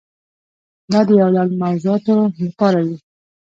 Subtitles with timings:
[0.91, 2.15] دا د یو لړ موضوعاتو
[2.45, 2.97] لپاره وي.